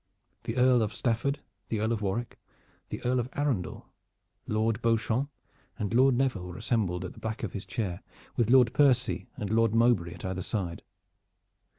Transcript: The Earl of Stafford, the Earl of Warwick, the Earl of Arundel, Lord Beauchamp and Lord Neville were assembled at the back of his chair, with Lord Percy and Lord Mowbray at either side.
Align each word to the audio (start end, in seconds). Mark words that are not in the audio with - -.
The 0.45 0.57
Earl 0.57 0.81
of 0.81 0.95
Stafford, 0.95 1.41
the 1.69 1.79
Earl 1.79 1.91
of 1.91 2.01
Warwick, 2.01 2.39
the 2.89 3.03
Earl 3.05 3.19
of 3.19 3.29
Arundel, 3.33 3.85
Lord 4.47 4.81
Beauchamp 4.81 5.29
and 5.77 5.93
Lord 5.93 6.15
Neville 6.15 6.47
were 6.47 6.57
assembled 6.57 7.05
at 7.05 7.13
the 7.13 7.19
back 7.19 7.43
of 7.43 7.53
his 7.53 7.67
chair, 7.67 8.01
with 8.35 8.49
Lord 8.49 8.73
Percy 8.73 9.27
and 9.37 9.51
Lord 9.51 9.75
Mowbray 9.75 10.15
at 10.15 10.25
either 10.25 10.41
side. 10.41 10.81